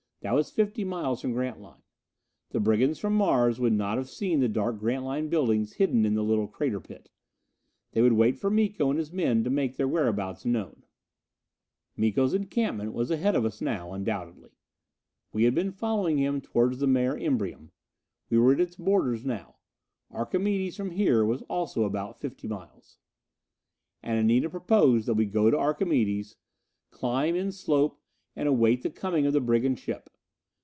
That 0.23 0.35
was 0.35 0.51
fifty 0.51 0.83
miles 0.83 1.19
from 1.19 1.31
Grantline. 1.31 1.81
The 2.51 2.59
brigands 2.59 2.99
from 2.99 3.15
Mars 3.15 3.59
would 3.59 3.73
not 3.73 3.97
have 3.97 4.07
seen 4.07 4.39
the 4.39 4.47
dark 4.47 4.77
Grantline 4.77 5.29
buildings 5.29 5.73
hidden 5.73 6.05
in 6.05 6.13
the 6.13 6.21
little 6.23 6.47
crater 6.47 6.79
pit. 6.79 7.09
They 7.93 8.03
would 8.03 8.13
wait 8.13 8.37
for 8.37 8.51
Miko 8.51 8.91
and 8.91 8.99
his 8.99 9.11
men 9.11 9.43
to 9.43 9.49
make 9.49 9.77
their 9.77 9.87
whereabouts 9.87 10.45
known. 10.45 10.83
Miko's 11.97 12.35
encampment 12.35 12.93
was 12.93 13.09
ahead 13.09 13.35
of 13.35 13.45
us 13.45 13.61
now, 13.61 13.93
undoubtedly. 13.93 14.51
We 15.33 15.45
had 15.45 15.55
been 15.55 15.71
following 15.71 16.19
him 16.19 16.39
toward 16.39 16.77
the 16.77 16.85
Mare 16.85 17.15
Imbrium; 17.17 17.71
we 18.29 18.37
were 18.37 18.53
at 18.53 18.59
its 18.59 18.75
borders 18.75 19.25
now. 19.25 19.55
Archimedes 20.11 20.77
from 20.77 20.91
here 20.91 21.25
was 21.25 21.41
also 21.49 21.83
about 21.83 22.19
fifty 22.19 22.47
miles. 22.47 22.99
And 24.03 24.19
Anita 24.19 24.51
proposed 24.51 25.07
that 25.07 25.15
we 25.15 25.25
go 25.25 25.49
to 25.49 25.57
Archimedes, 25.57 26.35
climb 26.91 27.33
in 27.33 27.51
slope 27.51 27.97
and 28.33 28.47
await 28.47 28.81
the 28.81 28.89
coming 28.89 29.25
of 29.25 29.33
the 29.33 29.41
brigand 29.41 29.77
ship. 29.77 30.09